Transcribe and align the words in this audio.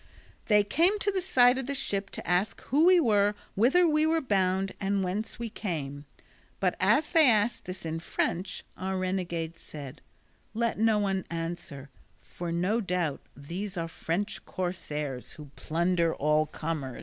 They 0.47 0.63
came 0.63 0.97
to 0.97 1.11
the 1.11 1.21
side 1.21 1.59
of 1.59 1.67
the 1.67 1.75
ship 1.75 2.09
to 2.09 2.27
ask 2.27 2.59
who 2.61 2.87
we 2.87 2.99
were, 2.99 3.35
whither 3.53 3.87
we 3.87 4.07
were 4.07 4.19
bound, 4.19 4.73
and 4.79 5.03
whence 5.03 5.37
we 5.37 5.47
came, 5.47 6.05
but 6.59 6.75
as 6.79 7.11
they 7.11 7.29
asked 7.29 7.65
this 7.65 7.85
in 7.85 7.99
French 7.99 8.63
our 8.75 8.97
renegade 8.97 9.59
said, 9.59 10.01
"Let 10.55 10.79
no 10.79 10.97
one 10.97 11.27
answer, 11.29 11.91
for 12.17 12.51
no 12.51 12.81
doubt 12.81 13.21
these 13.37 13.77
are 13.77 13.87
French 13.87 14.43
corsairs 14.43 15.33
who 15.33 15.51
plunder 15.55 16.15
all 16.15 16.47
comers." 16.47 16.99